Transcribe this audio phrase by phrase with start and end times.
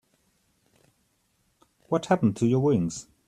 [1.89, 3.05] What happened to your wings?